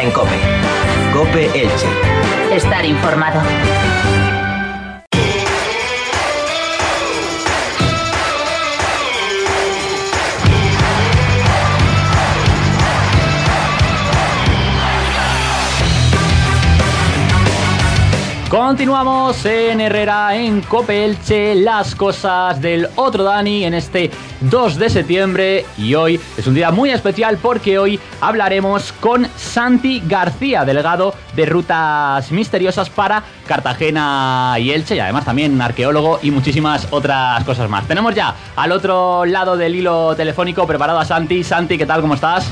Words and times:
En 0.00 0.10
Cope. 0.12 0.38
Cope 1.12 1.50
Elche. 1.52 1.86
Estar 2.50 2.86
informado. 2.86 3.42
Continuamos 18.50 19.46
en 19.46 19.80
Herrera, 19.80 20.34
en 20.34 20.60
Copelche, 20.62 21.54
las 21.54 21.94
cosas 21.94 22.60
del 22.60 22.88
otro 22.96 23.22
Dani 23.22 23.64
en 23.64 23.74
este 23.74 24.10
2 24.40 24.76
de 24.76 24.90
septiembre 24.90 25.64
y 25.78 25.94
hoy 25.94 26.20
es 26.36 26.48
un 26.48 26.54
día 26.54 26.72
muy 26.72 26.90
especial 26.90 27.38
porque 27.40 27.78
hoy 27.78 28.00
hablaremos 28.20 28.92
con 28.94 29.28
Santi 29.36 30.02
García, 30.04 30.64
delegado 30.64 31.14
de 31.36 31.46
Rutas 31.46 32.32
Misteriosas 32.32 32.90
para 32.90 33.22
Cartagena 33.46 34.56
y 34.58 34.72
Elche 34.72 34.96
y 34.96 34.98
además 34.98 35.24
también 35.24 35.62
arqueólogo 35.62 36.18
y 36.20 36.32
muchísimas 36.32 36.88
otras 36.90 37.44
cosas 37.44 37.70
más. 37.70 37.86
Tenemos 37.86 38.16
ya 38.16 38.34
al 38.56 38.72
otro 38.72 39.26
lado 39.26 39.56
del 39.56 39.76
hilo 39.76 40.16
telefónico 40.16 40.66
preparado 40.66 40.98
a 40.98 41.04
Santi. 41.04 41.44
Santi, 41.44 41.78
¿qué 41.78 41.86
tal? 41.86 42.00
¿Cómo 42.00 42.14
estás? 42.14 42.50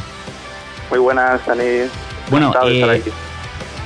Muy 0.91 1.01
buenas, 1.01 1.45
Dani. 1.45 1.88
Bueno, 2.30 2.52
eh, 2.66 3.02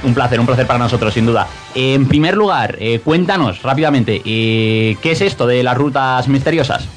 un 0.05 0.15
placer, 0.15 0.41
un 0.41 0.47
placer 0.47 0.67
para 0.67 0.79
nosotros, 0.79 1.15
sin 1.15 1.27
duda. 1.27 1.47
En 1.75 2.07
primer 2.07 2.37
lugar, 2.37 2.77
eh, 2.79 3.01
cuéntanos 3.01 3.63
rápidamente, 3.63 4.23
eh, 4.25 4.97
¿qué 5.01 5.13
es 5.13 5.21
esto 5.21 5.47
de 5.47 5.63
las 5.63 5.77
rutas 5.77 6.29
misteriosas? 6.29 6.89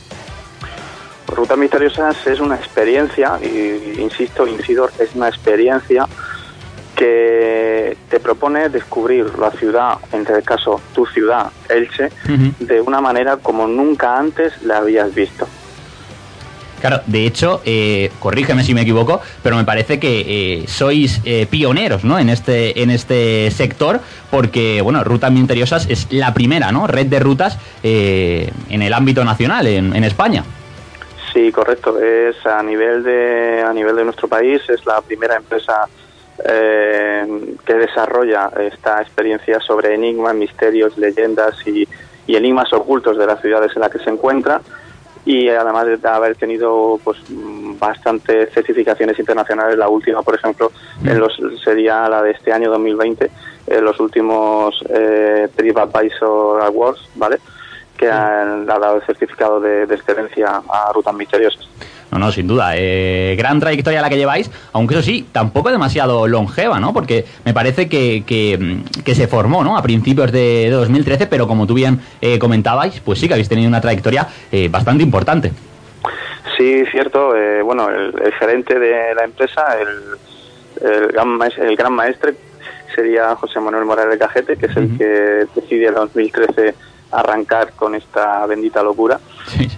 Rutas 1.28 1.58
misteriosas 1.58 2.28
es 2.28 2.40
una 2.40 2.56
experiencia, 2.56 3.40
y, 3.42 4.00
insisto, 4.00 4.48
Insidor, 4.48 4.92
es 5.00 5.16
una 5.16 5.28
experiencia 5.28 6.08
que 6.96 7.98
te 8.10 8.20
propone 8.20 8.70
descubrir 8.70 9.38
la 9.38 9.52
ciudad, 9.52 9.98
en 10.14 10.22
este 10.22 10.42
caso 10.44 10.80
tu 10.94 11.06
ciudad, 11.06 11.52
Elche, 11.68 12.10
de 12.60 12.80
una 12.80 13.02
manera 13.02 13.38
como 13.38 13.68
nunca 13.68 14.18
antes 14.18 14.62
la 14.62 14.78
habías 14.78 15.14
visto. 15.14 15.48
Claro, 16.86 17.02
de 17.08 17.26
hecho, 17.26 17.62
eh, 17.66 18.12
corrígeme 18.20 18.62
si 18.62 18.76
me 18.76 18.82
equivoco, 18.82 19.20
pero 19.42 19.56
me 19.56 19.64
parece 19.64 20.00
que 20.00 20.22
eh, 20.62 20.68
sois 20.68 21.20
eh, 21.26 21.48
pioneros 21.50 22.04
¿no? 22.04 22.20
en, 22.20 22.30
este, 22.30 22.80
en 22.84 22.92
este 22.92 23.50
sector, 23.50 24.00
porque 24.30 24.84
bueno, 24.84 25.04
Rutas 25.04 25.32
Misteriosas 25.32 25.90
es 25.90 26.14
la 26.14 26.36
primera 26.36 26.72
¿no? 26.72 26.86
red 26.86 27.08
de 27.08 27.20
rutas 27.20 27.58
en 27.82 28.82
el 28.84 28.94
ámbito 28.94 29.26
nacional, 29.26 29.66
en, 29.66 30.04
España. 30.04 30.44
Sí, 31.34 31.52
correcto. 31.52 32.00
Es 32.00 32.46
a 32.46 32.62
nivel 32.62 33.02
de 33.02 33.64
a 33.68 33.74
nivel 33.74 33.96
de 33.96 34.04
nuestro 34.04 34.28
país 34.28 34.62
es 34.70 34.86
la 34.86 35.02
primera 35.02 35.38
empresa 35.38 35.88
que 36.38 37.74
desarrolla 37.74 38.52
esta 38.60 39.02
experiencia 39.02 39.60
sobre 39.60 39.96
enigmas, 39.96 40.36
misterios, 40.36 40.96
leyendas 41.00 41.56
y, 41.66 41.88
y 42.28 42.36
enigmas 42.36 42.72
ocultos 42.74 43.18
de 43.18 43.26
las 43.26 43.42
ciudades 43.42 43.72
en 43.76 43.82
las 43.82 43.90
que 43.90 43.98
se 43.98 44.12
encuentra 44.12 44.62
y 45.26 45.50
además 45.50 45.88
de 45.88 46.08
haber 46.08 46.36
tenido 46.36 47.00
pues 47.04 47.18
bastantes 47.80 48.54
certificaciones 48.54 49.18
internacionales, 49.18 49.78
la 49.78 49.90
última, 49.90 50.22
por 50.22 50.36
ejemplo, 50.36 50.72
en 51.04 51.20
los, 51.20 51.36
sería 51.64 52.08
la 52.08 52.22
de 52.22 52.32
este 52.32 52.54
año 52.54 52.70
2020, 52.70 53.32
en 53.68 53.84
los 53.84 54.00
últimos 54.00 54.84
eh, 54.90 55.50
TripAdvisor 55.56 56.62
Awards, 56.64 57.10
¿vale? 57.16 57.40
que 57.98 58.10
han, 58.10 58.66
dado 58.66 58.98
el 58.98 59.04
certificado 59.04 59.60
de, 59.60 59.84
excelencia 59.84 60.62
a 60.70 60.92
rutas 60.94 61.14
misteriosas. 61.16 61.68
No, 62.16 62.20
no, 62.20 62.32
sin 62.32 62.48
duda. 62.48 62.78
Eh, 62.78 63.36
gran 63.38 63.60
trayectoria 63.60 64.02
la 64.02 64.08
que 64.08 64.16
lleváis, 64.16 64.50
aunque 64.72 64.94
eso 64.94 65.04
sí, 65.04 65.28
tampoco 65.34 65.70
demasiado 65.70 66.30
longeva, 66.30 66.80
¿no? 66.80 66.94
Porque 66.94 67.26
me 67.44 67.54
parece 67.54 67.90
que, 67.90 68.24
que, 68.26 69.16
se 69.16 69.28
formó, 69.28 69.66
¿no? 69.66 69.78
A 69.78 69.82
principios 69.82 70.32
de, 70.32 70.70
2013, 70.70 71.28
pero 71.28 71.46
como 71.46 71.68
tú 71.68 71.74
bien 71.74 72.00
eh, 72.22 72.40
comentabais, 72.40 73.02
pues 73.02 73.20
sí 73.20 73.28
que 73.28 73.34
habéis 73.34 73.50
tenido 73.50 73.68
una 73.68 73.82
trayectoria 73.82 74.30
eh, 74.50 74.70
bastante 74.70 75.04
importante. 75.04 75.52
Sí, 76.58 76.86
cierto. 76.90 77.34
bueno, 77.66 77.90
el, 77.90 78.14
gerente 78.40 78.80
de 78.80 79.14
la 79.14 79.26
empresa, 79.26 79.78
el, 79.78 80.88
el, 80.90 81.08
gran, 81.08 81.38
el 81.68 81.76
gran 81.76 81.92
maestre, 81.92 82.34
sería 82.96 83.36
José 83.36 83.60
Manuel 83.60 83.84
Morales 83.84 84.18
Cajete, 84.18 84.56
que 84.56 84.68
es 84.68 84.78
el 84.78 84.98
que 84.98 85.06
decide 85.54 85.88
en 85.88 85.96
2013 85.96 86.76
arrancar 87.12 87.74
con 87.74 87.96
esta 87.96 88.46
bendita 88.46 88.84
locura. 88.84 89.20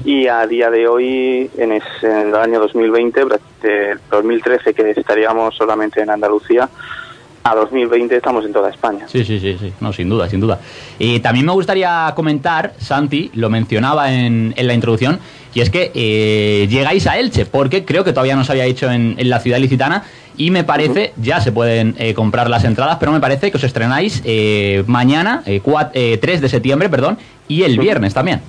Y 0.06 0.28
a 0.28 0.46
día 0.48 0.70
de 0.70 0.88
hoy, 0.88 1.50
en, 1.58 1.72
el 1.74 2.36
año 2.36 2.60
2020, 2.60 3.22
2013 4.10 4.74
que 4.74 4.92
estaríamos 4.92 5.56
solamente 5.56 6.02
en 6.02 6.10
Andalucía, 6.10 6.70
a 7.44 7.56
2020 7.56 8.16
estamos 8.16 8.46
en 8.46 8.52
toda 8.52 8.70
España. 8.70 9.08
Sí, 9.08 9.24
sí, 9.24 9.40
sí, 9.40 9.58
sí, 9.60 9.74
no, 9.80 9.94
sin 9.94 10.10
duda, 10.10 10.28
sin 10.30 10.40
duda. 10.40 10.60
Y 11.00 11.20
también 11.20 11.46
me 11.46 11.54
gustaría 11.54 12.12
comentar, 12.16 12.74
Santi, 12.78 13.32
lo 13.36 13.50
mencionaba 13.50 14.12
en, 14.12 14.54
en 14.58 14.68
la 14.68 14.74
introducción, 14.74 15.20
y 15.58 15.62
es 15.62 15.72
que 15.72 15.92
eh, 15.96 16.68
llegáis 16.70 17.08
a 17.08 17.18
Elche, 17.18 17.48
porque 17.48 17.84
creo 17.84 18.04
que 18.04 18.12
todavía 18.12 18.36
no 18.36 18.44
se 18.44 18.52
había 18.52 18.66
hecho 18.66 18.92
en, 18.92 19.16
la 19.28 19.40
ciudad 19.40 19.58
licitana, 19.58 20.04
y 20.38 20.52
me 20.52 20.64
parece, 20.64 21.14
ya 21.18 21.42
se 21.42 21.52
pueden 21.52 21.96
eh, 21.98 22.14
comprar 22.14 22.48
las 22.48 22.64
entradas, 22.64 22.98
pero 23.00 23.12
me 23.12 23.20
parece 23.20 23.50
que 23.50 23.58
os 23.58 23.64
estrenáis 23.64 24.22
eh, 24.24 24.84
mañana, 24.86 25.42
3 25.44 26.22
de 26.22 26.48
septiembre, 26.48 26.90
perdón, 26.90 27.18
y 27.48 27.64
el 27.64 27.80
viernes 27.80 28.14
también. 28.14 28.42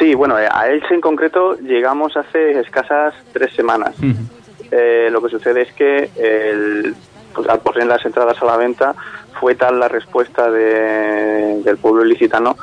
Sí, 0.00 0.14
bueno, 0.14 0.34
a 0.34 0.66
Elche 0.66 0.92
en 0.92 1.00
concreto 1.00 1.56
llegamos 1.60 2.16
hace 2.16 2.58
escasas 2.58 3.14
tres 3.32 3.54
semanas. 3.54 3.94
lo 4.00 5.22
que 5.22 5.30
sucede 5.30 5.62
es 5.62 5.72
que 5.74 6.10
el, 6.16 6.96
pues, 7.32 7.48
al 7.48 7.60
poner 7.60 7.86
las 7.86 8.04
entradas 8.04 8.42
a 8.42 8.44
la 8.44 8.56
venta 8.56 8.92
fue 9.44 9.56
tal 9.56 9.78
la 9.78 9.88
respuesta 9.88 10.50
del 10.50 11.76
pueblo 11.76 12.02
ilicitano 12.02 12.56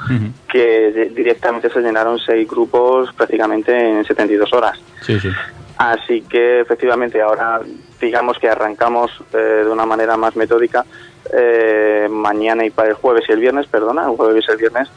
que 0.48 1.12
directamente 1.16 1.70
se 1.70 1.80
llenaron 1.80 2.18
seis 2.18 2.48
grupos 2.48 3.14
prácticamente 3.14 3.72
en 3.72 4.04
72 4.04 4.52
horas. 4.52 4.80
Sí, 5.02 5.20
sí. 5.20 5.30
Así 5.78 6.24
que 6.24 6.62
efectivamente 6.62 7.22
ahora 7.22 7.62
digamos 8.02 8.40
que 8.40 8.50
arrancamos 8.50 9.12
eh, 9.32 9.62
de 9.64 9.70
una 9.70 9.86
manera 9.86 10.18
más 10.18 10.36
metódica 10.36 10.84
eh, 11.32 12.08
mañana 12.10 12.66
y 12.66 12.72
para 12.72 12.90
el 12.90 12.96
jueves 12.96 13.26
y 13.30 13.34
el 13.34 13.40
viernes, 13.40 13.68
perdona, 13.68 14.10
el 14.10 14.18
jueves 14.18 14.44
y 14.48 14.52
el 14.52 14.58
viernes 14.58 14.90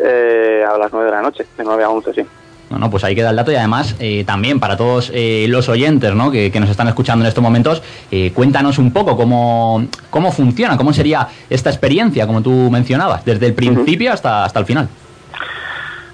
eh, 0.00 0.64
a 0.64 0.78
las 0.78 0.92
9 0.92 1.06
de 1.06 1.12
la 1.12 1.22
noche, 1.22 1.44
de 1.58 1.64
9 1.64 1.82
a 1.82 1.90
11, 1.90 2.14
sí. 2.14 2.22
No, 2.78 2.90
pues 2.90 3.04
ahí 3.04 3.14
queda 3.14 3.30
el 3.30 3.36
dato 3.36 3.52
y 3.52 3.56
además 3.56 3.96
eh, 3.98 4.24
también 4.24 4.60
para 4.60 4.76
todos 4.76 5.10
eh, 5.14 5.46
los 5.48 5.68
oyentes 5.68 6.14
¿no? 6.14 6.30
que, 6.30 6.50
nos 6.58 6.70
están 6.70 6.88
escuchando 6.88 7.24
en 7.24 7.28
estos 7.28 7.42
momentos, 7.42 7.82
eh, 8.10 8.32
cuéntanos 8.32 8.78
un 8.78 8.92
poco 8.92 9.16
cómo, 9.16 9.86
cómo 10.10 10.32
funciona, 10.32 10.76
cómo 10.76 10.92
sería 10.92 11.26
esta 11.50 11.70
experiencia, 11.70 12.26
como 12.26 12.42
tú 12.42 12.70
mencionabas, 12.70 13.24
desde 13.24 13.46
el 13.46 13.54
principio 13.54 14.12
hasta, 14.12 14.44
hasta 14.44 14.60
el 14.60 14.66
final. 14.66 14.88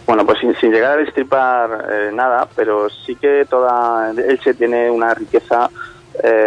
Bueno, 0.07 0.25
pues 0.25 0.39
sin, 0.41 0.73
llegar 0.73 0.93
a 0.93 0.97
destripar 0.97 2.13
nada, 2.15 2.49
pero 2.57 2.89
sí 2.89 3.15
que 3.15 3.47
toda 3.49 4.11
Elche 4.13 4.55
tiene 4.55 4.91
una 4.91 5.13
riqueza 5.13 5.71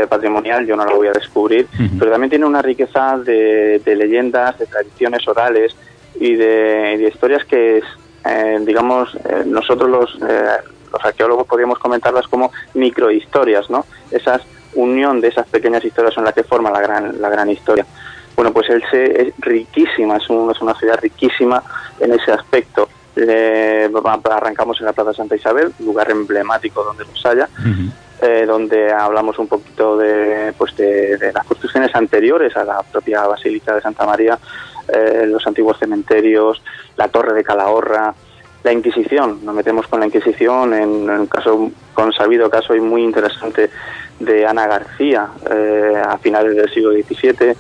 patrimonial, 0.10 0.66
yo 0.66 0.76
no 0.76 0.84
la 0.84 0.94
voy 0.94 1.08
a 1.08 1.14
descubrir, 1.14 1.68
pero 1.98 2.12
también 2.12 2.30
tiene 2.30 2.46
una 2.46 2.62
riqueza 2.62 3.18
de, 3.18 3.82
leyendas, 3.86 4.58
de 4.58 4.66
tradiciones 4.66 5.26
orales 5.28 5.76
y 6.20 6.36
de, 6.36 6.98
de 6.98 7.08
historias 7.08 7.46
que 7.46 7.78
es, 7.78 7.84
eh, 8.26 8.60
digamos, 8.62 9.16
eh, 9.16 9.44
nosotros 9.46 9.90
los, 9.90 10.30
eh, 10.30 10.58
los 10.92 11.06
arqueólogos 11.06 11.48
podríamos 11.48 11.80
comentarlas 11.80 12.28
como 12.28 12.52
microhistorias, 12.74 13.70
¿no? 13.70 13.86
Esas 14.12 14.42
unión 14.74 15.20
de 15.20 15.30
esas 15.30 15.48
pequeñas 15.48 15.84
historias 15.84 16.14
son 16.14 16.24
las 16.24 16.34
que 16.34 16.44
forman 16.44 16.74
la 16.74 16.82
gran, 16.82 17.22
la 17.22 17.30
gran 17.30 17.50
historia. 17.50 17.86
Bueno, 18.36 18.54
pues 18.54 18.70
Elche 18.70 19.22
es 19.22 19.34
riquísima, 19.40 20.18
es, 20.18 20.24
es 20.24 20.62
una 20.62 20.74
ciudad 20.76 20.98
riquísima 21.02 21.62
en 22.00 22.14
ese 22.14 22.32
aspecto. 22.32 22.88
arrancamos 24.30 24.80
en 24.80 24.86
la 24.86 24.94
Plaza 24.94 25.14
Santa 25.14 25.36
Isabel, 25.36 25.74
lugar 25.80 26.10
emblemático 26.10 26.84
donde 26.84 27.04
los 27.04 27.26
haya, 27.26 27.50
donde 28.48 28.94
hablamos 28.94 29.38
un 29.40 29.48
poquito 29.48 29.98
de, 29.98 30.54
pues 30.58 30.76
de, 30.78 31.18
de, 31.18 31.34
las 31.34 31.46
construcciones 31.46 31.94
anteriores 31.94 32.56
a 32.56 32.64
la 32.64 32.82
propia 32.84 33.28
Basílica 33.28 33.76
de 33.76 33.82
Santa 33.82 34.06
María, 34.06 34.40
eh, 34.88 35.26
los 35.28 35.46
antiguos 35.48 35.78
cementerios, 35.78 36.62
la 36.98 37.08
Torre 37.08 37.34
de 37.34 37.44
Calahorra, 37.44 38.14
la 38.64 38.74
Inquisición. 38.74 39.40
Nos 39.44 39.56
metemos 39.56 39.88
con 39.88 40.00
la 40.00 40.06
Inquisición 40.06 40.74
en, 40.74 41.10
un 41.10 41.28
caso 41.28 41.72
consabido 41.94 42.50
caso 42.50 42.76
y 42.76 42.80
muy 42.80 43.04
interesante 43.04 43.70
de 44.20 44.46
Ana 44.46 44.68
García 44.68 45.30
eh, 45.50 46.02
a 46.06 46.18
finales 46.18 46.56
del 46.56 46.70
siglo 46.72 46.92
XVII. 46.92 47.56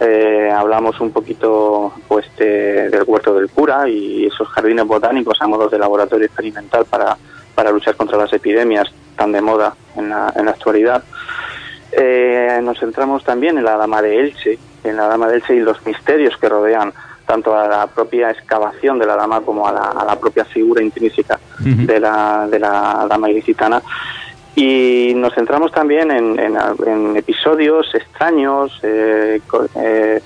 Eh, 0.00 0.50
hablamos 0.50 0.98
un 1.00 1.12
poquito 1.12 1.92
pues 2.08 2.24
del 2.38 3.02
huerto 3.06 3.34
del 3.34 3.50
cura 3.50 3.88
y 3.88 4.26
esos 4.26 4.48
jardines 4.48 4.86
botánicos 4.86 5.40
a 5.40 5.46
modo 5.46 5.68
de 5.68 5.78
laboratorio 5.78 6.26
experimental 6.26 6.86
para, 6.86 7.16
para 7.54 7.70
luchar 7.70 7.94
contra 7.96 8.16
las 8.16 8.32
epidemias 8.32 8.90
tan 9.16 9.32
de 9.32 9.42
moda 9.42 9.74
en 9.96 10.08
la, 10.08 10.32
en 10.34 10.46
la 10.46 10.52
actualidad. 10.52 11.04
nos 12.62 12.78
centramos 12.80 13.22
también 13.22 13.58
en 13.58 13.64
la 13.64 13.76
Dama 13.76 14.00
de 14.00 14.20
Elche, 14.20 14.58
en 14.84 14.96
la 14.96 15.08
Dama 15.08 15.26
del 15.26 15.36
Elche 15.36 15.54
y 15.54 15.60
los 15.60 15.84
misterios 15.86 16.36
que 16.36 16.48
rodean 16.48 16.92
tanto 17.26 17.56
a 17.56 17.66
la 17.68 17.86
propia 17.86 18.30
excavación 18.30 18.98
de 18.98 19.06
la 19.06 19.16
dama 19.16 19.40
como 19.40 19.66
a 19.66 19.72
la, 19.72 20.16
propia 20.20 20.44
figura 20.44 20.82
intrínseca 20.82 21.38
de, 21.60 22.00
la, 22.00 22.46
de 22.50 22.58
la 22.58 23.06
dama 23.08 23.30
ilicitana. 23.30 23.80
Y 24.54 25.12
nos 25.16 25.34
centramos 25.34 25.72
también 25.72 26.10
en, 26.10 27.16
episodios 27.16 27.94
extraños, 27.94 28.78
eh, 28.82 29.40
eh, 29.76 30.20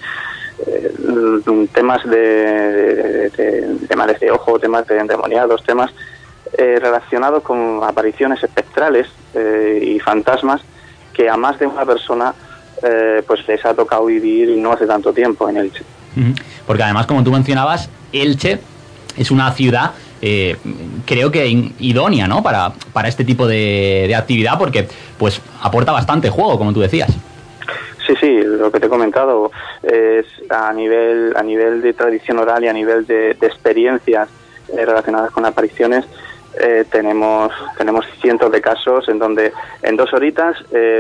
temas 1.73 2.03
de, 2.09 3.31
de, 3.31 4.17
de 4.21 4.31
ojo, 4.33 4.59
temas 4.59 4.87
de 4.87 4.99
endemoniados, 4.99 5.63
temas 5.63 5.93
relacionados 6.59 7.43
con 7.43 7.85
apariciones 7.85 8.43
espectrales 8.43 9.07
y 9.35 10.01
fantasmas 10.01 10.63
que 11.13 11.29
a 11.29 11.37
más 11.37 11.59
de 11.59 11.67
una 11.67 11.85
persona 11.85 12.35
pues 13.27 13.47
les 13.49 13.65
ha 13.65 13.75
tocado 13.75 14.07
vivir 14.07 14.51
no 14.59 14.73
hace 14.73 14.87
tanto 14.87 15.13
tiempo 15.13 15.49
en 15.49 15.57
Elche. 15.57 15.83
Porque 16.67 16.83
además, 16.83 17.07
como 17.07 17.23
tú 17.23 17.31
mencionabas, 17.31 17.89
Elche 18.13 18.59
es 19.17 19.31
una 19.31 19.53
ciudad 19.53 19.93
eh, 20.23 20.57
creo 21.05 21.31
que 21.31 21.47
idónea 21.79 22.27
¿no? 22.27 22.43
para, 22.43 22.73
para 22.93 23.09
este 23.09 23.25
tipo 23.25 23.47
de, 23.47 24.13
actividad 24.17 24.59
porque 24.59 24.89
pues 25.19 25.41
aporta 25.63 25.93
bastante 25.93 26.31
juego, 26.31 26.59
como 26.59 26.73
tú 26.73 26.81
decías. 26.81 27.11
Sí, 28.07 28.15
sí, 28.21 28.41
lo 28.43 28.71
que 28.71 28.81
te 28.81 28.87
he 28.87 28.89
comentado 28.89 29.51
es 29.83 30.27
a 30.49 30.73
nivel, 30.73 31.35
a 31.37 31.43
nivel 31.43 31.83
de 31.83 31.93
tradición 31.93 32.39
oral 32.39 32.65
y 32.65 32.69
a 32.69 32.73
nivel 32.73 33.05
de, 33.07 33.31
experiencias 33.33 34.29
eh, 34.69 34.87
relacionadas 34.87 35.33
con 35.33 35.45
apariciones. 35.45 36.05
Eh, 36.59 36.85
tenemos 36.91 37.53
tenemos 37.77 38.07
cientos 38.21 38.51
de 38.51 38.61
casos 38.61 39.09
en 39.09 39.19
donde 39.19 39.53
en 39.83 39.97
dos 39.97 40.13
horitas 40.13 40.57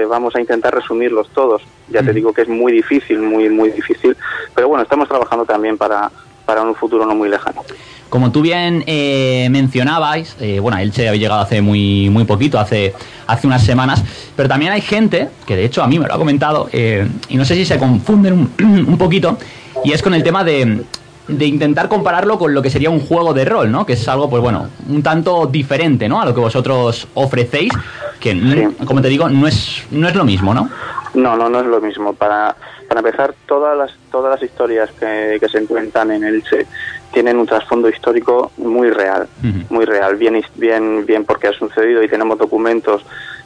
vamos 0.08 0.36
a 0.36 0.40
intentar 0.40 0.74
resumirlos 0.74 1.30
todos. 1.30 1.62
Ya 1.88 2.02
te 2.02 2.12
digo 2.12 2.32
que 2.32 2.42
es 2.42 2.48
muy 2.48 2.72
difícil, 2.72 3.18
muy 3.20 3.48
muy 3.48 3.70
difícil, 3.70 4.16
pero 4.54 4.68
bueno, 4.68 4.82
estamos 4.82 5.08
trabajando 5.08 5.44
también 5.44 5.78
para, 5.78 6.10
para 6.44 6.62
un 6.62 6.74
futuro 6.74 7.06
no 7.06 7.14
muy 7.14 7.28
lejano. 7.28 7.62
Como 8.08 8.30
tú 8.30 8.40
bien 8.40 8.84
eh, 8.86 9.48
mencionabais, 9.50 10.36
eh, 10.40 10.60
bueno, 10.60 10.78
Elche 10.78 11.08
había 11.08 11.20
llegado 11.20 11.40
hace 11.40 11.60
muy, 11.60 12.08
muy 12.08 12.24
poquito, 12.24 12.58
hace, 12.58 12.94
hace 13.26 13.46
unas 13.48 13.64
semanas, 13.64 14.02
pero 14.36 14.48
también 14.48 14.70
hay 14.70 14.80
gente, 14.80 15.28
que 15.44 15.56
de 15.56 15.64
hecho 15.64 15.82
a 15.82 15.88
mí 15.88 15.98
me 15.98 16.06
lo 16.06 16.14
ha 16.14 16.16
comentado, 16.16 16.68
eh, 16.72 17.08
y 17.28 17.36
no 17.36 17.44
sé 17.44 17.56
si 17.56 17.64
se 17.64 17.78
confunden 17.78 18.48
un, 18.60 18.96
poquito, 18.98 19.36
y 19.84 19.92
es 19.92 20.02
con 20.02 20.14
el 20.14 20.22
tema 20.22 20.44
de, 20.44 20.84
de, 21.28 21.46
intentar 21.46 21.88
compararlo 21.88 22.38
con 22.38 22.55
lo 22.55 22.62
que 22.62 22.70
sería 22.70 22.90
un 22.90 23.00
juego 23.00 23.34
de 23.34 23.44
rol, 23.44 23.70
¿no? 23.70 23.87
Que 23.87 23.94
es 23.94 24.08
algo, 24.08 24.28
pues 24.28 24.43
bueno, 24.43 24.69
un 24.88 25.02
tanto 25.02 25.46
diferente, 25.46 26.08
¿no? 26.08 26.20
A 26.20 26.25
lo 26.25 26.34
que 26.34 26.40
vosotros 26.40 27.08
ofrecéis, 27.14 27.73
que, 28.20 28.70
como 28.84 29.02
te 29.02 29.08
digo, 29.08 29.28
no 29.28 29.46
es, 29.46 29.84
no 29.90 30.08
es 30.08 30.14
lo 30.14 30.25
mismo, 30.25 30.55
¿no? 30.55 30.69
No, 31.14 31.37
no, 31.37 31.49
no 31.49 31.61
es 31.61 31.67
lo 31.67 31.81
mismo. 31.81 32.12
Para, 32.12 32.55
para 32.88 33.00
empezar, 33.00 33.34
todas 33.46 33.76
las, 33.76 33.93
todas 34.11 34.38
las 34.38 34.43
historias 34.43 34.90
que, 34.93 35.38
que 35.40 35.49
se 35.49 35.58
encuentran 35.58 36.11
en 36.11 36.25
Elche 36.25 36.67
tienen 37.12 37.38
un 37.38 37.46
trasfondo 37.46 37.88
histórico 37.88 38.52
muy 38.58 38.90
real, 38.90 39.26
muy 39.70 39.84
real, 39.87 40.17
bien, 40.17 40.43
bien, 40.56 41.06
bien 41.06 41.25
porque 41.25 41.49
ha 41.49 41.52
sucedido 41.52 42.02
y 42.02 42.08
tenemos 42.08 42.38
documentos 42.38 43.05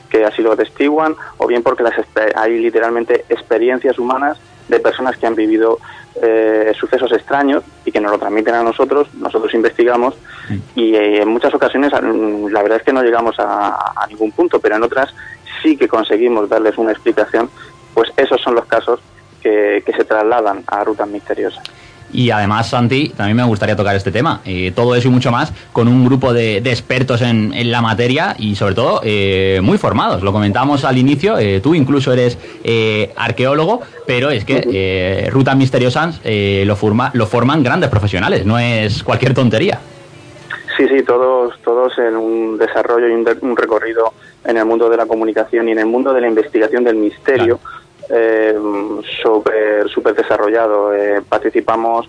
que 0.09 0.25
así 0.25 0.43
lo 0.43 0.53
atestiguan, 0.53 1.15
o 1.38 1.47
bien 1.47 1.62
porque 1.62 1.85
las 1.85 1.94
hay 2.35 2.59
literalmente 2.59 3.25
experiencias 3.29 3.99
humanas 3.99 4.38
de 4.68 4.80
personas 4.80 5.16
que 5.16 5.26
han 5.26 5.34
vivido 5.34 5.78
eh, 6.22 6.72
sucesos 6.78 7.12
extraños 7.12 7.62
y 7.84 7.92
que 7.92 8.00
nos 8.00 8.12
lo 8.12 8.18
transmiten 8.18 8.54
a 8.54 8.62
nosotros, 8.62 9.12
nosotros 9.14 9.54
investigamos 9.54 10.14
y 10.74 10.94
eh, 10.94 11.22
en 11.22 11.28
muchas 11.28 11.54
ocasiones 11.54 11.92
mm, 11.92 12.48
la 12.48 12.62
verdad 12.62 12.78
es 12.78 12.84
que 12.84 12.92
no 12.92 13.02
llegamos 13.02 13.36
a, 13.38 14.06
ningún 14.08 14.32
punto, 14.32 14.60
pero 14.60 14.76
en 14.76 14.82
otras 14.82 15.14
sí 15.62 15.76
que 15.76 15.88
conseguimos 15.88 16.48
darles 16.48 16.78
una 16.78 16.92
explicación, 16.92 17.48
pues 17.94 18.12
esos 18.16 18.40
son 18.40 18.54
los 18.54 18.66
casos 18.66 19.00
que, 19.40 19.82
que 19.86 19.92
se 19.92 20.04
trasladan 20.04 20.64
a 20.66 20.84
rutas 20.84 21.08
misteriosas. 21.08 21.62
Y 22.12 22.30
además, 22.30 22.70
Santi, 22.70 23.10
también 23.10 23.36
me 23.36 23.44
gustaría 23.44 23.76
tocar 23.76 23.94
este 23.96 24.10
tema. 24.10 24.40
Eh, 24.44 24.72
todo 24.74 24.94
eso 24.94 25.08
y 25.08 25.10
mucho 25.10 25.30
más 25.30 25.52
con 25.72 25.88
un 25.88 26.04
grupo 26.04 26.32
de, 26.32 26.58
expertos 26.58 27.22
en, 27.22 27.50
la 27.70 27.82
materia 27.82 28.34
y 28.38 28.56
sobre 28.56 28.74
todo 28.74 29.00
eh, 29.04 29.60
muy 29.62 29.78
formados. 29.78 30.22
Lo 30.22 30.32
comentamos 30.32 30.84
al 30.84 30.98
inicio, 30.98 31.38
eh, 31.38 31.60
tú 31.60 31.74
incluso 31.74 32.12
eres 32.12 32.38
arqueólogo, 33.16 33.80
pero 34.06 34.30
es 34.30 34.44
que 34.44 35.28
Rutas 35.30 35.56
Misteriosas 35.56 36.20
lo, 36.24 36.76
forma, 36.76 37.10
lo 37.14 37.26
forman 37.26 37.62
grandes 37.62 37.90
profesionales, 37.90 38.44
no 38.44 38.58
es 38.58 39.02
cualquier 39.02 39.34
tontería. 39.34 39.80
Sí, 40.76 40.88
sí, 40.88 41.02
todos, 41.02 41.58
todos 41.62 41.98
en 41.98 42.16
un 42.16 42.56
desarrollo 42.56 43.06
y 43.08 43.12
un, 43.12 43.56
recorrido 43.56 44.14
en 44.44 44.56
el 44.56 44.64
mundo 44.64 44.88
de 44.88 44.96
la 44.96 45.04
comunicación 45.04 45.68
y 45.68 45.72
en 45.72 45.78
el 45.78 45.86
mundo 45.86 46.14
de 46.14 46.22
la 46.22 46.28
investigación 46.28 46.84
del 46.84 46.96
misterio 46.96 47.60
eh, 48.10 48.54
súper 49.22 49.88
super 49.88 50.14
desarrollado. 50.14 50.94
Eh, 50.94 51.22
participamos 51.28 52.08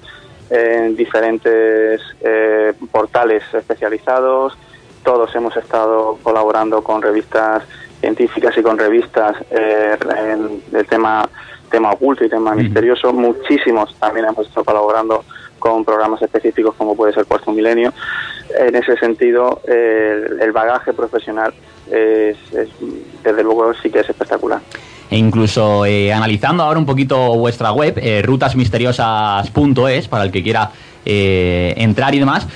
en 0.49 0.95
diferentes 0.95 2.01
eh, 2.21 2.73
portales 2.91 3.43
especializados, 3.53 4.57
todos 5.03 5.33
hemos 5.35 5.55
estado 5.55 6.17
colaborando 6.21 6.83
con 6.83 7.01
revistas 7.01 7.63
científicas 7.99 8.57
y 8.57 8.61
con 8.61 8.77
revistas 8.77 9.37
eh, 9.51 9.95
en 10.17 10.61
el 10.73 10.87
tema 10.87 11.27
tema 11.69 11.93
oculto 11.93 12.25
y 12.25 12.29
tema 12.29 12.53
misterioso. 12.53 13.13
Muchísimos 13.13 13.95
también 13.97 14.25
hemos 14.25 14.45
estado 14.45 14.65
colaborando 14.65 15.23
con 15.57 15.85
programas 15.85 16.21
específicos 16.21 16.75
como 16.75 16.97
puede 16.97 17.13
ser 17.13 17.25
Cuarto 17.25 17.53
Milenio. 17.53 17.93
En 18.59 18.75
ese 18.75 18.97
sentido, 18.97 19.61
el 19.65 20.51
bagaje 20.51 20.91
profesional 20.91 21.53
es, 21.89 22.35
desde 23.23 23.43
luego 23.43 23.73
sí 23.75 23.89
que 23.89 23.99
es 23.99 24.09
espectacular 24.09 24.59
e 25.11 25.17
incluso 25.17 25.85
eh, 25.85 26.11
analizando 26.13 26.63
ahora 26.63 26.79
un 26.79 26.85
poquito 26.85 27.35
vuestra 27.35 27.73
web, 27.73 27.99
eh, 28.01 28.21
rutasmisteriosas.es, 28.23 30.07
para 30.07 30.23
el 30.23 30.31
que 30.31 30.41
quiera 30.41 30.71
eh, 31.05 31.73
entrar 31.77 32.15
y 32.15 32.19
demás, 32.19 32.47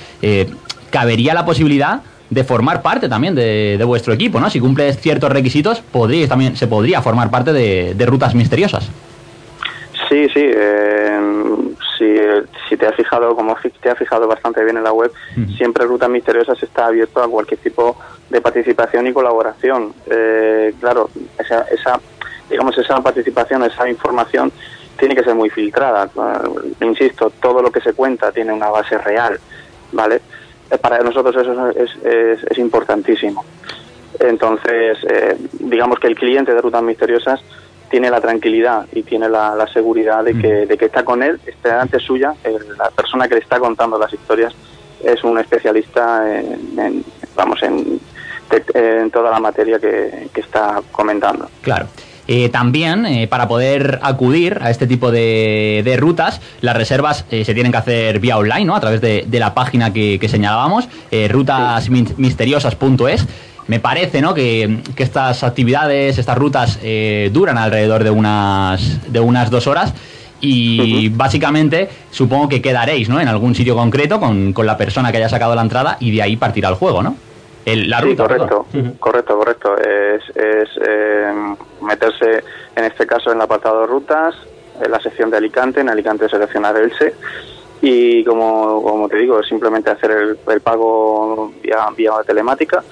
cabería 0.90 1.34
la 1.34 1.44
posibilidad 1.44 2.00
de 2.30 2.44
formar 2.44 2.80
parte 2.80 3.08
también 3.08 3.34
de, 3.34 3.80
vuestro 3.84 4.14
equipo, 4.14 4.40
¿no? 4.40 4.48
Si 4.48 4.58
cumples 4.58 4.98
ciertos 4.98 5.30
requisitos, 5.30 5.80
podríais 5.80 6.30
también, 6.30 6.56
se 6.56 6.66
podría 6.66 7.02
formar 7.02 7.30
parte 7.30 7.52
de, 7.52 8.06
Rutas 8.06 8.34
Misteriosas. 8.34 8.90
Sí, 10.08 10.28
sí. 10.32 10.50
si, 11.98 12.76
te 12.76 12.86
has 12.86 12.94
fijado, 12.94 13.36
como 13.36 13.54
te 13.82 13.90
has 13.90 13.98
fijado 13.98 14.26
bastante 14.26 14.64
bien 14.64 14.78
en 14.78 14.84
la 14.84 14.92
web, 14.92 15.12
siempre 15.58 15.84
Rutas 15.84 16.08
Misteriosas 16.08 16.62
está 16.62 16.86
abierto 16.86 17.22
a 17.22 17.28
cualquier 17.28 17.60
tipo 17.60 17.98
de 18.30 18.40
participación 18.40 19.06
y 19.06 19.12
colaboración. 19.12 19.92
claro, 20.80 21.10
esa, 21.38 21.62
esa 21.70 22.00
digamos, 22.48 22.76
esa 22.78 23.00
participación, 23.00 23.64
esa 23.64 23.88
información 23.88 24.52
tiene 24.98 25.14
que 25.14 25.22
ser 25.22 25.34
muy 25.34 25.50
filtrada. 25.50 26.08
Insisto, 26.80 27.30
todo 27.40 27.62
lo 27.62 27.70
que 27.70 27.80
se 27.80 27.92
cuenta 27.92 28.32
tiene 28.32 28.52
una 28.52 28.70
base 28.70 28.98
real, 28.98 29.38
¿vale? 29.92 30.20
Eh, 30.70 30.78
para 30.78 30.98
nosotros 31.00 31.36
eso 31.36 31.70
es, 31.70 31.90
es, 32.50 32.58
importantísimo. 32.58 33.44
Entonces, 34.18 34.98
eh, 35.08 35.36
digamos 35.60 35.98
que 35.98 36.08
el 36.08 36.16
cliente 36.16 36.54
de 36.54 36.60
Rutas 36.60 36.82
Misteriosas 36.82 37.40
tiene 37.90 38.10
la 38.10 38.20
tranquilidad 38.20 38.86
y 38.92 39.02
tiene 39.02 39.28
la, 39.28 39.66
seguridad 39.72 40.24
de 40.24 40.36
que, 40.36 40.66
de 40.66 40.76
que 40.76 40.86
está 40.86 41.04
con 41.04 41.22
él, 41.22 41.38
está 41.46 41.80
ante 41.82 42.00
suya, 42.00 42.34
la 42.76 42.90
persona 42.90 43.28
que 43.28 43.34
le 43.34 43.40
está 43.40 43.60
contando 43.60 43.98
las 43.98 44.12
historias 44.12 44.54
es 45.04 45.22
un 45.22 45.38
especialista 45.38 46.24
en, 46.40 47.04
vamos, 47.36 47.62
en, 47.62 48.00
en 48.74 49.10
toda 49.10 49.30
la 49.30 49.38
materia 49.38 49.78
que, 49.78 50.28
que 50.32 50.40
está 50.40 50.82
comentando. 50.90 51.48
Claro. 51.62 51.86
Eh, 52.28 52.48
también, 52.48 53.06
eh, 53.06 53.28
para 53.28 53.46
poder 53.46 54.00
acudir 54.02 54.58
a 54.60 54.70
este 54.70 54.86
tipo 54.86 55.10
de, 55.12 55.96
rutas, 55.98 56.40
las 56.60 56.76
reservas 56.76 57.24
eh, 57.30 57.44
se 57.44 57.54
tienen 57.54 57.70
que 57.70 57.78
hacer 57.78 58.18
vía 58.18 58.36
online, 58.36 58.64
¿no? 58.64 58.74
A 58.74 58.80
través 58.80 59.00
de, 59.00 59.26
la 59.30 59.54
página 59.54 59.92
que, 59.92 60.26
señalábamos, 60.28 60.88
rutasmisteriosas.es. 61.28 63.26
Me 63.68 63.80
parece, 63.80 64.20
¿no? 64.22 64.34
Que, 64.34 64.80
estas 64.96 65.44
actividades, 65.44 66.18
estas 66.18 66.36
rutas, 66.36 66.78
duran 67.32 67.58
alrededor 67.58 68.02
de 68.02 68.10
unas, 68.10 69.12
de 69.12 69.20
unas 69.20 69.50
dos 69.50 69.66
horas. 69.66 69.92
Y 70.40 71.08
básicamente 71.10 71.88
supongo 72.10 72.48
que 72.48 72.60
quedaréis, 72.60 73.08
¿no? 73.08 73.20
En 73.20 73.28
algún 73.28 73.54
sitio 73.54 73.74
concreto 73.74 74.20
con, 74.20 74.52
con 74.52 74.66
la 74.66 74.76
persona 74.76 75.10
que 75.10 75.18
haya 75.18 75.28
sacado 75.28 75.54
la 75.54 75.62
entrada 75.62 75.96
y 76.00 76.10
de 76.10 76.22
ahí 76.22 76.36
partirá 76.36 76.68
el 76.68 76.74
juego, 76.74 77.02
¿no? 77.02 77.16
La 77.74 78.00
sí, 78.00 78.14
correcto, 78.14 78.66
correcto, 79.00 79.36
correcto. 79.36 79.76
Es, 79.78 80.22
es 80.36 80.68
eh, 80.80 81.54
meterse, 81.82 82.44
en 82.76 82.84
este 82.84 83.06
caso, 83.06 83.30
en 83.30 83.38
el 83.38 83.42
apartado 83.42 83.80
de 83.80 83.86
rutas, 83.88 84.36
en 84.80 84.90
la 84.90 85.00
sección 85.00 85.30
de 85.30 85.38
Alicante, 85.38 85.80
en 85.80 85.88
Alicante 85.88 86.28
seleccionar 86.28 86.76
Elche. 86.76 87.14
Y 87.82 88.24
como, 88.24 88.82
como 88.82 89.08
te 89.08 89.16
digo, 89.16 89.42
simplemente 89.42 89.90
hacer 89.90 90.36
el, 90.46 90.60
pago 90.60 91.52
vía, 91.60 91.88
vía 91.96 92.12
telemática. 92.24 92.84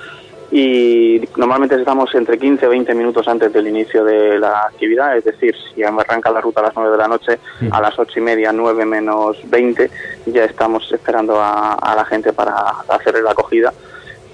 Y 0.50 1.22
normalmente 1.36 1.76
estamos 1.76 2.12
entre 2.14 2.38
15 2.38 2.66
o 2.66 2.70
20 2.70 2.94
minutos 2.94 3.26
antes 3.28 3.52
del 3.52 3.68
inicio 3.68 4.04
de 4.04 4.38
la 4.38 4.64
actividad, 4.66 5.16
es 5.16 5.24
decir, 5.24 5.54
si 5.74 5.82
arranca 5.82 6.30
la 6.30 6.40
ruta 6.40 6.60
a 6.60 6.64
las 6.64 6.74
9 6.76 6.90
de 6.90 6.96
la 6.96 7.08
noche, 7.08 7.38
a 7.70 7.80
las 7.80 7.98
8 7.98 8.18
y 8.18 8.22
media, 8.22 8.52
9 8.52 8.84
menos 8.84 9.38
20, 9.44 9.90
ya 10.26 10.44
estamos 10.44 10.92
esperando 10.92 11.40
a, 11.40 11.74
a 11.74 11.96
la 11.96 12.04
gente 12.04 12.32
para 12.32 12.54
hacer 12.88 13.20
la 13.22 13.32
acogida 13.32 13.72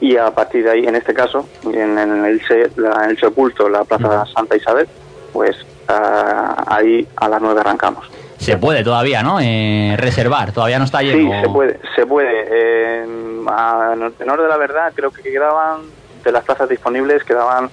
y 0.00 0.16
a 0.16 0.30
partir 0.30 0.64
de 0.64 0.70
ahí, 0.70 0.86
en 0.86 0.96
este 0.96 1.12
caso, 1.12 1.46
en, 1.64 1.98
el, 1.98 2.40
en 2.48 3.10
el 3.10 3.18
sepulto, 3.18 3.68
la 3.68 3.84
Plaza 3.84 4.24
Santa 4.26 4.56
Isabel, 4.56 4.88
pues 5.32 5.56
ah, 5.88 6.64
ahí 6.66 7.06
a 7.16 7.28
las 7.28 7.40
nueve 7.40 7.60
arrancamos. 7.60 8.10
Se 8.38 8.56
puede 8.56 8.82
todavía, 8.82 9.22
¿no? 9.22 9.38
Eh, 9.40 9.96
reservar, 9.98 10.52
todavía 10.52 10.78
no 10.78 10.86
está 10.86 11.02
lleno. 11.02 11.30
Sí, 11.30 11.40
se 11.42 11.48
puede, 11.52 11.80
se 11.94 12.06
puede. 12.06 13.02
en 13.02 13.46
honor 13.46 14.42
de 14.42 14.48
la 14.48 14.56
verdad, 14.56 14.92
creo 14.94 15.10
que 15.10 15.22
quedaban 15.22 15.82
de 16.24 16.32
las 16.32 16.44
plazas 16.44 16.68
disponibles 16.68 17.24
quedaban 17.24 17.70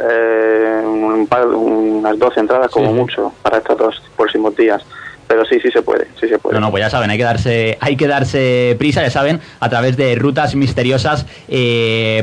eh, 0.00 0.82
unas 0.84 2.18
dos 2.18 2.36
entradas 2.36 2.70
como 2.70 2.92
mucho 2.92 3.32
para 3.42 3.58
estos 3.58 3.76
dos 3.76 4.02
próximos 4.16 4.56
días 4.56 4.84
pero 5.32 5.46
sí, 5.46 5.58
sí 5.60 5.70
se 5.70 5.80
puede, 5.80 6.06
sí 6.20 6.28
se 6.28 6.38
puede. 6.38 6.56
No, 6.56 6.60
no, 6.60 6.70
pues 6.70 6.82
ya 6.82 6.90
saben, 6.90 7.08
hay 7.08 7.16
que 7.16 7.24
darse, 7.24 7.78
hay 7.80 7.96
que 7.96 8.06
darse 8.06 8.76
prisa, 8.78 9.00
ya 9.00 9.08
saben, 9.08 9.40
a 9.60 9.70
través 9.70 9.96
de 9.96 10.14
rutasmisteriosas.es. 10.14 11.24
Eh, 11.48 12.22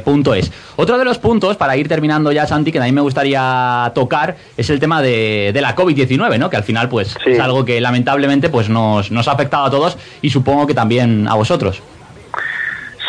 Otro 0.75 0.99
de 0.99 1.05
los 1.05 1.17
puntos, 1.17 1.57
para 1.57 1.75
ir 1.75 1.87
terminando 1.87 2.31
ya, 2.31 2.45
Santi, 2.45 2.71
que 2.71 2.77
a 2.77 2.83
mí 2.83 2.91
me 2.91 3.01
gustaría 3.01 3.91
tocar, 3.95 4.35
es 4.55 4.69
el 4.69 4.79
tema 4.79 5.01
de, 5.01 5.57
la 5.59 5.75
COVID-19, 5.75 6.37
¿no? 6.37 6.51
Que 6.51 6.57
al 6.57 6.63
final, 6.63 6.87
pues, 6.87 7.17
es 7.25 7.39
algo 7.39 7.65
que 7.65 7.81
lamentablemente 7.81 8.49
pues 8.49 8.69
nos, 8.69 9.09
nos 9.09 9.27
ha 9.27 9.31
afectado 9.31 9.65
a 9.65 9.71
todos 9.71 9.97
y 10.21 10.29
supongo 10.29 10.67
que 10.67 10.75
también 10.75 11.27
a 11.27 11.33
vosotros. 11.33 11.81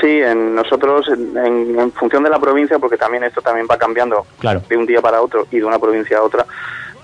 Sí, 0.00 0.23
en 0.23 0.54
nosotros, 0.54 1.09
en, 1.09 1.92
función 1.92 2.23
de 2.23 2.30
la 2.30 2.38
provincia, 2.38 2.78
porque 2.78 2.97
también 2.97 3.25
esto 3.25 3.42
también 3.42 3.66
va 3.71 3.76
cambiando 3.76 4.25
de 4.66 4.76
un 4.78 4.87
día 4.87 5.02
para 5.02 5.21
otro 5.21 5.47
y 5.50 5.59
de 5.59 5.64
una 5.66 5.78
provincia 5.78 6.16
a 6.16 6.23
otra, 6.23 6.47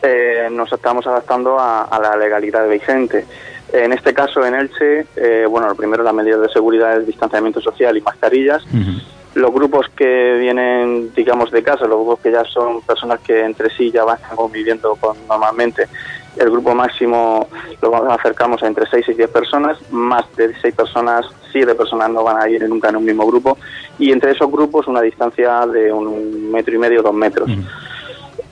eh, 0.02 0.48
nos 0.50 0.72
estamos 0.72 1.06
adaptando 1.06 1.58
a, 1.58 1.98
la 2.00 2.16
legalidad 2.16 2.68
vigente. 2.68 3.26
En 3.72 3.92
este 3.92 4.14
caso, 4.14 4.44
en 4.44 4.54
Elche, 4.54 5.06
eh, 5.16 5.46
bueno, 5.48 5.68
lo 5.68 5.74
primero, 5.74 6.02
las 6.02 6.14
medidas 6.14 6.40
de 6.40 6.48
seguridad 6.48 6.98
es 6.98 7.06
distanciamiento 7.06 7.60
social 7.60 7.96
y 7.96 8.00
mascarillas. 8.00 8.64
Los 9.34 9.52
grupos 9.52 9.86
que 9.94 10.38
vienen, 10.38 11.12
digamos, 11.14 11.50
de 11.50 11.62
casa, 11.62 11.86
los 11.86 11.98
grupos 11.98 12.20
que 12.20 12.32
ya 12.32 12.44
son 12.44 12.80
personas 12.82 13.20
que 13.20 13.44
entre 13.44 13.68
sí 13.70 13.90
ya 13.90 14.04
van 14.04 14.18
conviviendo 14.34 14.94
con, 14.96 15.16
normalmente, 15.28 15.88
el 16.36 16.50
grupo 16.50 16.74
máximo 16.74 17.48
lo 17.80 18.12
acercamos 18.12 18.62
a 18.62 18.66
entre 18.66 18.86
6 18.86 19.08
y 19.08 19.14
10 19.14 19.30
personas, 19.30 19.78
más 19.90 20.24
de 20.36 20.54
6 20.60 20.74
personas, 20.74 21.26
7 21.52 21.74
personas 21.74 22.10
no 22.10 22.22
van 22.22 22.40
a 22.40 22.48
ir 22.48 22.68
nunca 22.68 22.90
en 22.90 22.96
un 22.96 23.04
mismo 23.04 23.26
grupo, 23.26 23.56
y 23.98 24.12
entre 24.12 24.32
esos 24.32 24.50
grupos 24.50 24.86
una 24.86 25.00
distancia 25.00 25.66
de 25.66 25.92
un 25.92 26.50
metro 26.50 26.74
y 26.74 26.78
medio, 26.78 27.02
dos 27.02 27.14
metros. 27.14 27.50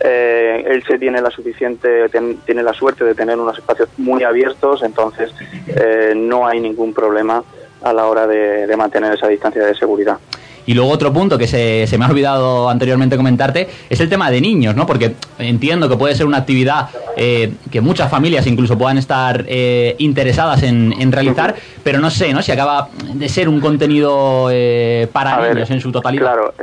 Eh, 0.07 0.83
se 0.87 0.99
tiene 0.99 1.23
la 1.23 1.31
suficiente 1.31 2.11
tiene 2.45 2.63
la 2.63 2.75
suerte 2.75 3.05
de 3.05 3.15
tener 3.15 3.39
unos 3.39 3.57
espacios 3.57 3.89
muy 3.97 4.23
abiertos 4.23 4.83
entonces 4.83 5.31
eh, 5.67 6.13
no 6.15 6.47
hay 6.47 6.61
ningún 6.61 6.93
problema 6.93 7.43
a 7.83 7.93
la 7.93 8.07
hora 8.07 8.27
de 8.27 8.77
mantener 8.77 9.15
esa 9.15 9.29
distancia 9.29 9.65
de 9.65 9.75
seguridad 9.75 10.19
y 10.67 10.75
luego 10.75 10.91
otro 10.91 11.13
punto 11.13 11.37
que 11.37 11.47
se, 11.47 11.87
se, 11.87 11.99
me 11.99 12.05
ha 12.05 12.09
olvidado 12.09 12.69
anteriormente 12.71 13.17
comentarte 13.17 13.69
es 13.89 14.01
el 14.01 14.09
tema 14.09 14.31
de 14.31 14.41
niños, 14.41 14.75
¿no? 14.75 14.87
Porque 14.87 15.15
entiendo 15.39 15.89
que 15.89 15.97
puede 15.97 16.15
ser 16.15 16.27
una 16.27 16.39
actividad 16.39 16.89
eh, 17.17 17.53
que 17.71 17.81
muchas 17.81 18.11
familias 18.11 18.47
incluso 18.47 18.77
puedan 18.77 18.99
estar 18.99 19.45
eh, 19.47 19.95
interesadas 19.99 20.63
en, 20.63 20.93
en, 20.99 21.13
realizar, 21.13 21.55
pero 21.83 22.01
no 22.01 22.11
sé, 22.11 22.33
¿no? 22.33 22.43
Si 22.43 22.53
acaba 22.53 22.89
de 23.15 23.29
ser 23.29 23.49
un 23.49 23.61
contenido 23.61 24.49
eh, 24.51 25.09
para 25.13 25.53
niños 25.53 25.71
en 25.71 25.81
su 25.81 25.93
totalidad. 25.93 26.23
Claro, 26.23 26.55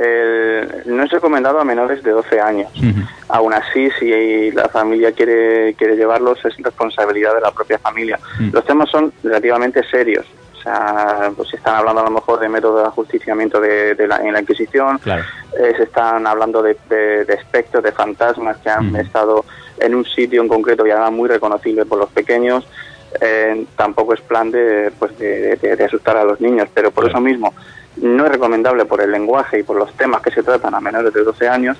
no 0.86 1.04
es 1.04 1.10
recomendado 1.10 1.60
a 1.60 1.64
menores 1.64 2.02
de 2.02 2.10
12 2.10 2.40
años. 2.40 2.70
Aún 3.28 3.54
así, 3.54 3.88
si 3.98 4.50
la 4.52 4.68
familia 4.68 5.12
quiere, 5.12 5.74
quiere 5.74 5.96
llevarlos, 5.96 6.44
es 6.44 6.56
responsabilidad 6.58 7.34
de 7.34 7.40
la 7.40 7.50
propia 7.50 7.78
familia. 7.78 8.18
Los 8.52 8.64
temas 8.64 8.90
son 8.90 9.12
relativamente 9.22 9.82
serios 9.90 10.26
sea, 10.62 11.32
pues 11.36 11.48
se 11.48 11.56
están 11.56 11.76
hablando 11.76 12.00
a 12.00 12.04
lo 12.04 12.10
mejor 12.10 12.40
de 12.40 12.48
método 12.48 12.78
de 12.78 12.86
ajusticiamiento 12.86 13.60
de, 13.60 13.96
la, 14.06 14.16
en 14.18 14.32
la 14.32 14.40
Inquisición, 14.40 15.00
eh, 15.06 15.72
se 15.76 15.82
están 15.84 16.26
hablando 16.26 16.62
de, 16.62 16.76
espectros, 17.28 17.82
de 17.82 17.92
fantasmas 17.92 18.58
que 18.58 18.70
han 18.70 18.94
estado 18.96 19.44
en 19.78 19.94
un 19.94 20.04
sitio 20.04 20.42
en 20.42 20.48
concreto 20.48 20.86
y 20.86 20.90
además 20.90 21.12
muy 21.12 21.28
reconocible 21.28 21.84
por 21.84 21.98
los 21.98 22.10
pequeños. 22.10 22.66
Eh, 23.20 23.66
tampoco 23.76 24.14
es 24.14 24.20
plan 24.22 24.50
de, 24.50 24.90
pues 24.98 25.18
de, 25.18 25.84
asustar 25.84 26.16
a 26.16 26.24
los 26.24 26.40
niños, 26.40 26.68
pero 26.72 26.90
por 26.90 27.08
eso 27.08 27.20
mismo 27.20 27.52
no 27.96 28.24
es 28.24 28.32
recomendable 28.32 28.86
por 28.86 29.02
el 29.02 29.10
lenguaje 29.10 29.58
y 29.58 29.62
por 29.62 29.76
los 29.76 29.92
temas 29.94 30.22
que 30.22 30.30
se 30.30 30.42
tratan 30.42 30.74
a 30.74 30.80
menores 30.80 31.12
de 31.12 31.22
12 31.22 31.48
años. 31.48 31.76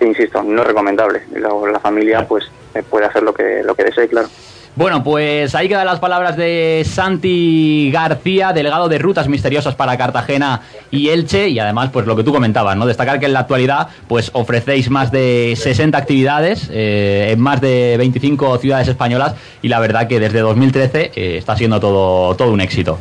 E 0.00 0.06
insisto, 0.06 0.42
no 0.42 0.62
es 0.62 0.66
recomendable. 0.66 1.24
La, 1.32 1.50
la 1.70 1.80
familia 1.80 2.26
pues 2.26 2.50
eh, 2.74 2.82
puede 2.88 3.06
hacer 3.06 3.22
lo 3.22 3.34
que, 3.34 3.62
lo 3.62 3.74
que 3.74 3.84
desee, 3.84 4.08
claro. 4.08 4.28
Bueno, 4.78 5.02
pues 5.02 5.56
ahí 5.56 5.68
quedan 5.68 5.86
las 5.86 5.98
palabras 5.98 6.36
de 6.36 6.84
Santi 6.86 7.90
García, 7.92 8.52
delegado 8.52 8.88
de 8.88 8.96
Rutas 8.98 9.26
Misteriosas 9.26 9.74
para 9.74 9.98
Cartagena 9.98 10.60
y 10.92 11.08
Elche, 11.08 11.48
y 11.48 11.58
además, 11.58 11.90
pues 11.92 12.06
lo 12.06 12.14
que 12.14 12.22
tú 12.22 12.32
comentabas, 12.32 12.76
¿no? 12.76 12.86
Destacar 12.86 13.18
que 13.18 13.26
en 13.26 13.32
la 13.32 13.40
actualidad, 13.40 13.88
pues 14.06 14.30
ofrecéis 14.34 14.88
más 14.88 15.10
de 15.10 15.54
60 15.56 15.98
actividades 15.98 16.70
eh, 16.72 17.30
en 17.32 17.40
más 17.40 17.60
de 17.60 17.96
25 17.98 18.56
ciudades 18.58 18.86
españolas, 18.86 19.34
y 19.62 19.68
la 19.68 19.80
verdad 19.80 20.06
que 20.06 20.20
desde 20.20 20.38
2013 20.38 21.10
eh, 21.12 21.38
está 21.38 21.56
siendo 21.56 21.80
todo, 21.80 22.36
todo 22.36 22.52
un 22.52 22.60
éxito. 22.60 23.00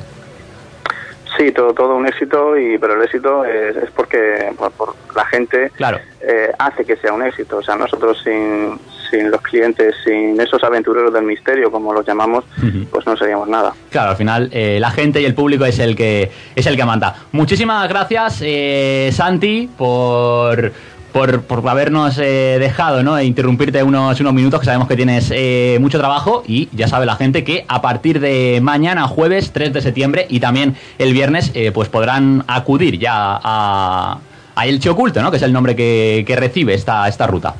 Sí, 1.37 1.51
todo, 1.51 1.75
todo 1.75 1.95
un 1.95 2.07
éxito, 2.07 2.57
y 2.57 2.79
pero 2.79 2.95
el 2.95 3.03
éxito 3.03 3.45
es, 3.45 3.91
porque 3.91 4.51
por, 4.57 4.95
la 5.15 5.25
gente 5.25 5.69
claro. 5.75 5.99
Eh, 6.21 6.51
hace 6.57 6.83
que 6.83 6.95
sea 6.97 7.13
un 7.13 7.21
éxito. 7.21 7.57
O 7.57 7.61
sea, 7.61 7.75
nosotros 7.75 8.19
sin, 8.23 8.79
sin 9.09 9.31
los 9.31 9.41
clientes, 9.41 9.95
sin 10.03 10.39
esos 10.39 10.63
aventureros 10.63 11.13
del 11.13 11.23
misterio, 11.23 11.71
como 11.71 11.93
los 11.93 12.05
llamamos, 12.05 12.45
pues 12.91 13.05
no 13.05 13.15
seríamos 13.17 13.47
nada. 13.47 13.73
Claro, 13.89 14.11
al 14.11 14.17
final 14.17 14.49
eh, 14.51 14.77
la 14.79 14.91
gente 14.91 15.21
y 15.21 15.25
el 15.25 15.33
público 15.33 15.65
es 15.65 15.79
el 15.79 15.95
que 15.95 16.31
es 16.55 16.65
el 16.65 16.75
que 16.75 16.85
manda. 16.85 17.15
Muchísimas 17.31 17.87
gracias, 17.89 18.41
eh, 18.41 19.09
Santi, 19.13 19.69
por 19.77 20.71
por, 21.13 21.41
por, 21.41 21.67
habernos 21.67 22.19
eh, 22.19 22.57
dejado 22.59 23.01
¿no? 23.01 23.17
e 23.17 23.25
interrumpirte 23.25 23.81
unos, 23.81 24.19
unos 24.19 24.33
minutos, 24.33 24.59
que 24.59 24.65
sabemos 24.65 24.87
que 24.87 24.95
tienes 24.95 25.33
mucho 25.79 25.97
trabajo 25.97 26.43
y 26.45 26.69
ya 26.73 26.87
sabe 26.87 27.07
la 27.07 27.15
gente 27.15 27.43
que 27.43 27.65
a 27.67 27.81
partir 27.81 28.19
de 28.19 28.59
mañana, 28.61 29.07
jueves 29.07 29.51
3 29.51 29.73
de 29.73 29.81
septiembre 29.81 30.27
y 30.29 30.39
también 30.39 30.75
el 30.99 31.13
viernes, 31.13 31.51
pues 31.73 31.89
podrán 31.89 32.43
acudir 32.47 32.99
ya 32.99 33.39
a, 33.41 34.19
a 34.53 34.67
Elche 34.67 34.89
Oculto, 34.89 35.21
¿no? 35.23 35.31
que 35.31 35.37
es 35.37 35.43
el 35.43 35.53
nombre 35.53 35.75
que, 35.75 36.23
que 36.27 36.35
recibe 36.35 36.75
esta, 36.75 37.07
esta 37.07 37.25
ruta. 37.25 37.55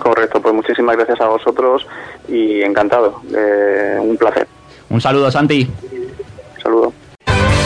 Correcto, 0.00 0.40
pues 0.40 0.54
muchísimas 0.54 0.96
gracias 0.96 1.20
a 1.20 1.28
vosotros 1.28 1.86
y 2.28 2.62
encantado. 2.62 3.20
Eh, 3.34 3.98
un 4.00 4.16
placer. 4.16 4.46
Un 4.90 5.00
saludo, 5.00 5.30
Santi. 5.30 5.68
Un 6.56 6.62
saludo. 6.62 6.92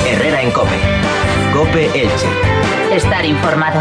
Herrera 0.06 0.42
en 0.42 0.50
Cope. 0.50 0.76
Cope 1.52 1.86
Elche. 1.86 2.26
Estar 2.92 3.24
informado. 3.24 3.80